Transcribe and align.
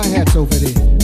My 0.00 0.06
hats 0.06 0.34
over 0.34 0.54
there. 0.54 0.99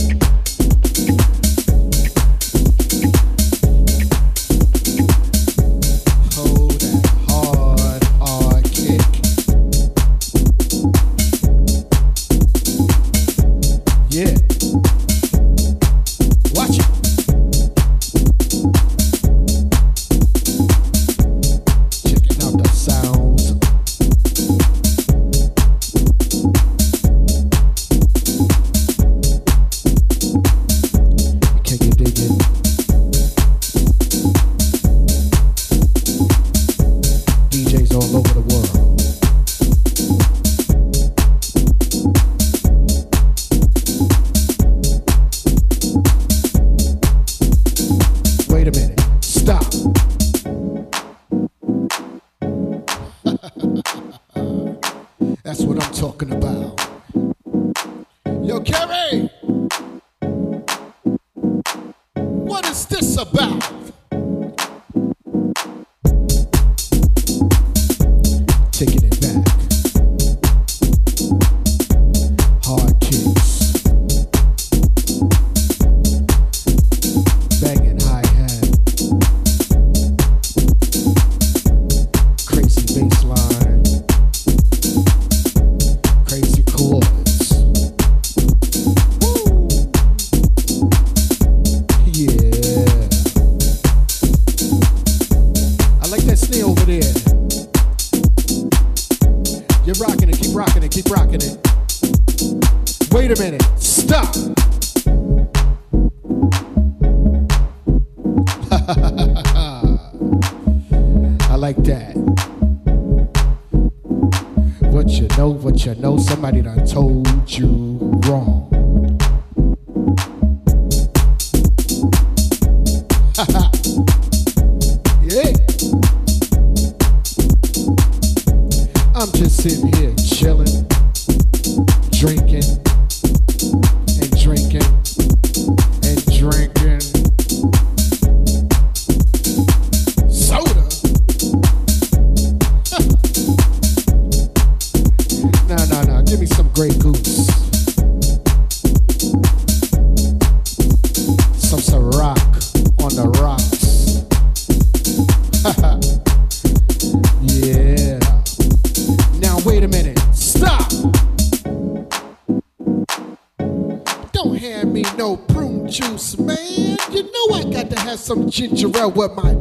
Some 168.27 168.49
ginger 168.49 168.89
ale 168.97 169.09
with 169.09 169.33
my 169.37 169.53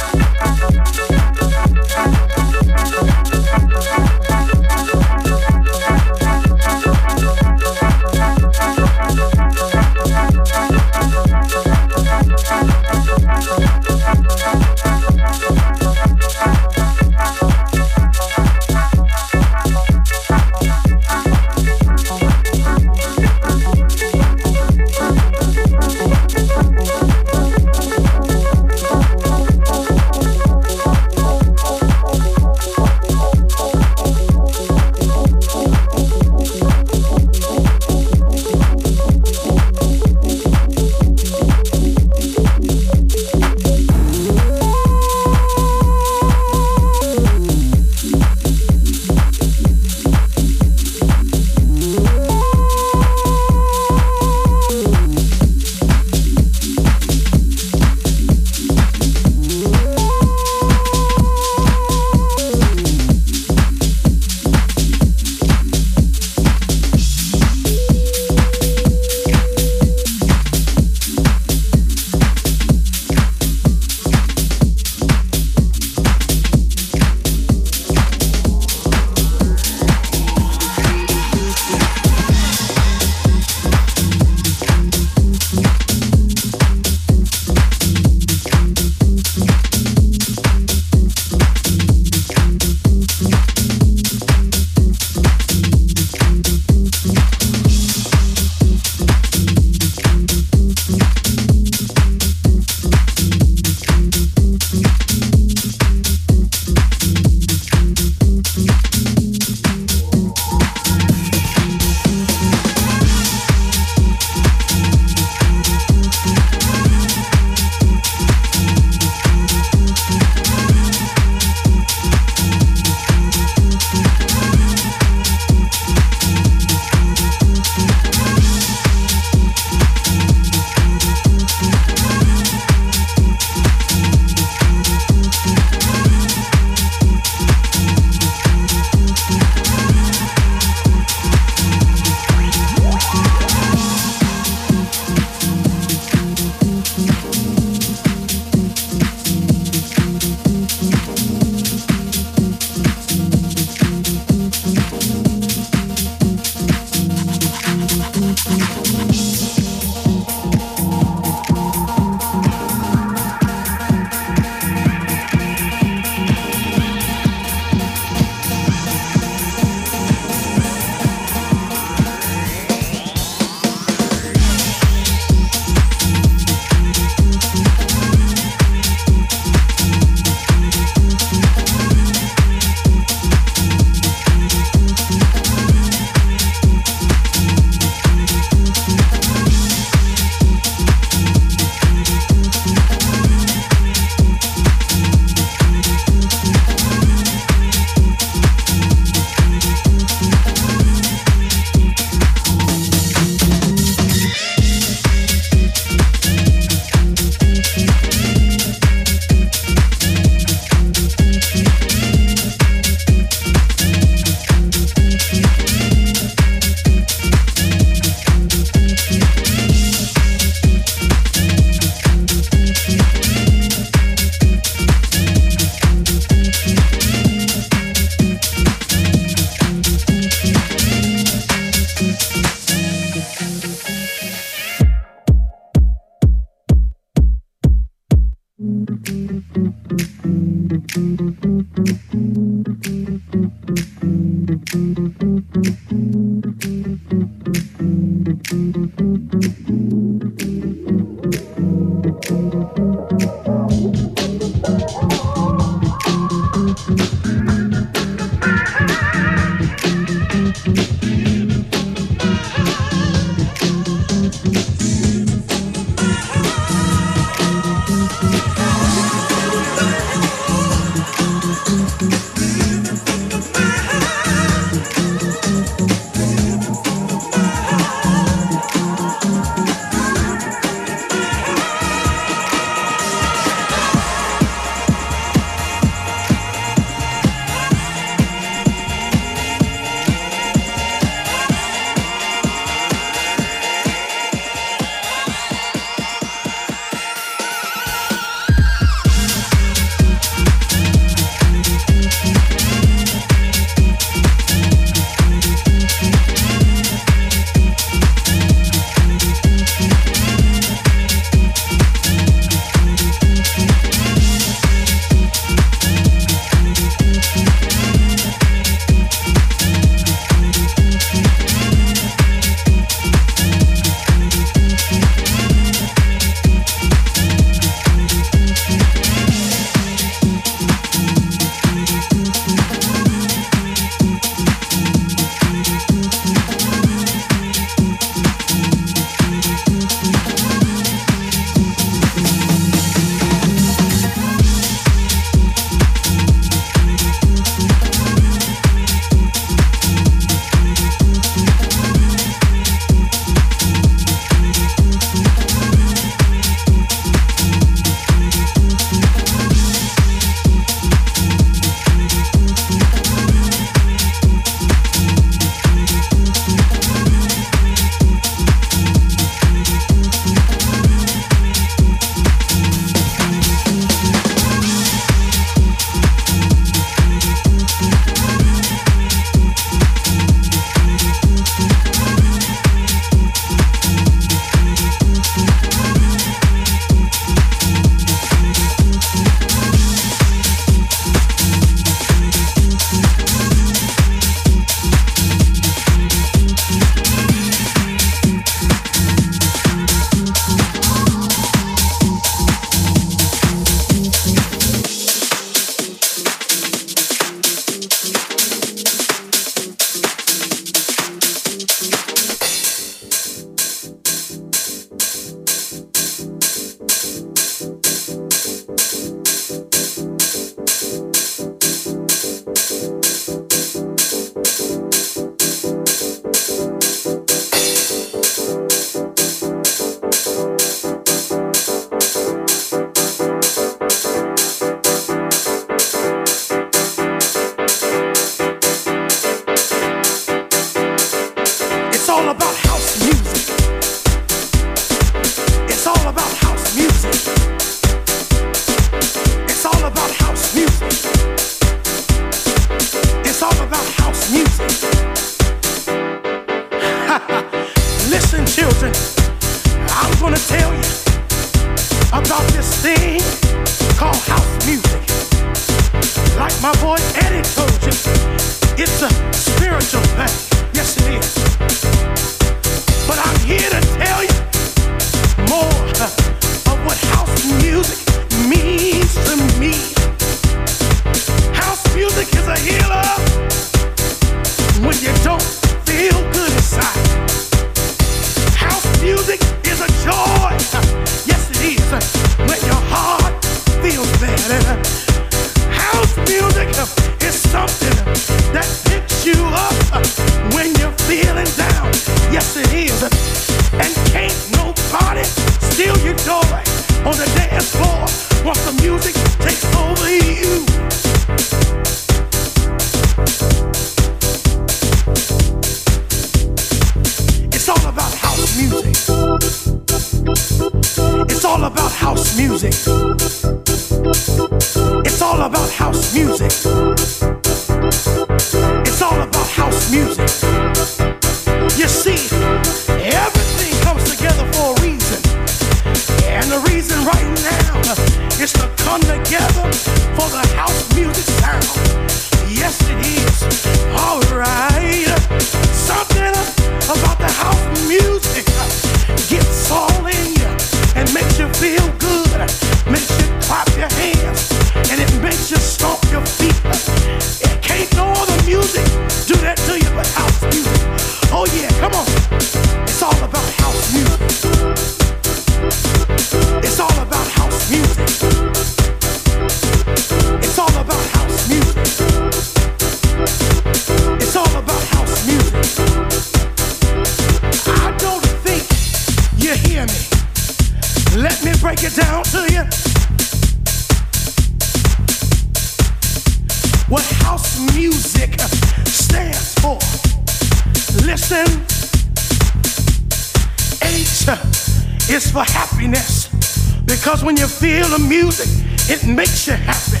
feel 597.60 597.88
the 597.88 597.98
music, 597.98 598.48
it 598.88 599.06
makes 599.06 599.46
you 599.46 599.52
happy. 599.52 600.00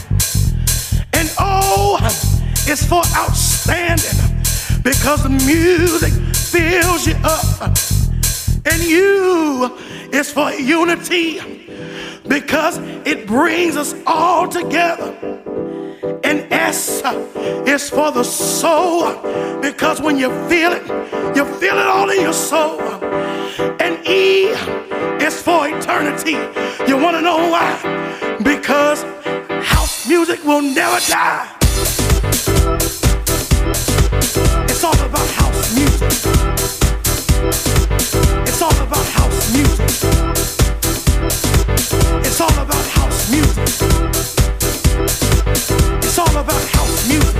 And 1.12 1.30
oh, 1.38 1.98
O 2.00 2.06
is 2.66 2.82
for 2.86 3.02
outstanding. 3.14 4.18
Because 4.82 5.22
the 5.22 5.28
music 5.28 6.12
fills 6.34 7.06
you 7.06 7.14
up. 7.22 7.76
And 8.64 8.82
U 8.82 9.76
is 10.10 10.32
for 10.32 10.52
unity. 10.52 11.40
Because 12.26 12.78
it 13.04 13.26
brings 13.26 13.76
us 13.76 13.94
all 14.06 14.48
together. 14.48 15.14
And 16.24 16.50
S 16.50 17.02
is 17.68 17.90
for 17.90 18.10
the 18.10 18.24
soul 18.24 19.12
because 19.60 20.00
when 20.00 20.16
you 20.18 20.30
feel 20.48 20.72
it, 20.72 20.86
you 21.36 21.44
feel 21.60 21.76
it 21.76 21.86
all 21.86 22.08
in 22.08 22.22
your 22.22 22.32
soul. 22.32 22.78
And 23.60 23.98
E 24.06 24.54
is 25.22 25.42
for 25.42 25.68
eternity. 25.68 26.32
You 26.88 26.96
want 26.96 27.16
to 27.16 27.20
know 27.20 27.50
why? 27.50 27.76
Because 28.42 29.02
house 29.62 30.08
music 30.08 30.42
will 30.44 30.62
never 30.62 30.98
die. 31.06 31.46
It's 34.70 34.82
all 34.82 34.98
about 35.08 35.28
house 35.40 35.74
music. 35.74 36.10
It's 38.48 38.62
all 38.62 38.78
about 38.82 39.06
house 39.18 39.52
music. 39.52 39.90
It's 42.24 42.40
all 42.40 42.58
about 42.64 42.86
house 42.96 43.30
music. 43.30 43.68
It's 46.02 46.18
all 46.18 46.36
about 46.36 46.64
house 46.76 47.08
music. 47.08 47.36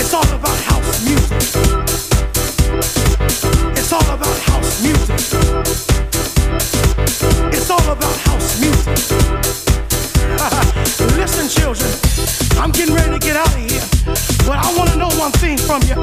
It's 0.00 0.14
all 0.14 0.24
about 0.34 0.58
house 0.64 1.04
music. 1.04 1.77
I'm 12.58 12.72
getting 12.72 12.94
ready 12.94 13.12
to 13.12 13.18
get 13.18 13.36
out 13.36 13.48
of 13.48 13.70
here, 13.70 13.86
but 14.46 14.58
I 14.58 14.74
want 14.76 14.90
to 14.90 14.96
know 14.98 15.08
one 15.16 15.30
thing 15.32 15.56
from 15.56 15.80
you. 15.82 16.02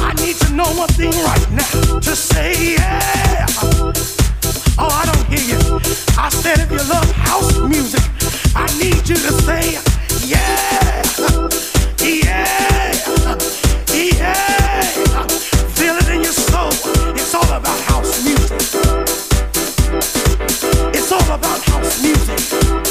I 0.00 0.12
need 0.24 0.36
to 0.36 0.52
know 0.52 0.64
one 0.74 0.88
thing 0.88 1.12
right 1.12 1.50
now 1.52 1.98
to 2.00 2.16
say, 2.16 2.74
yeah. 2.74 3.46
Oh, 4.78 4.88
I 4.90 5.04
don't 5.04 5.26
hear 5.28 5.44
you. 5.52 5.80
I 6.18 6.28
said 6.30 6.60
if 6.60 6.70
you 6.70 6.78
love 6.88 7.10
house 7.12 7.58
music, 7.58 8.02
I 8.54 8.66
need 8.78 9.06
you 9.08 9.16
to 9.16 9.32
say, 9.44 9.78
yeah, 10.24 11.02
yeah, 12.00 12.96
yeah. 13.92 14.82
Feel 15.76 15.96
it 15.96 16.08
in 16.08 16.22
your 16.22 16.32
soul. 16.32 16.72
It's 17.14 17.34
all 17.34 17.52
about 17.52 17.78
house 17.80 18.24
music. 18.24 18.60
It's 20.94 21.12
all 21.12 21.30
about 21.30 21.60
house 21.64 22.02
music. 22.02 22.85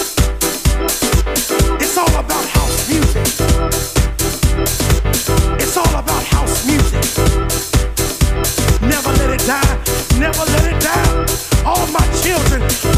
Children, 12.26 12.95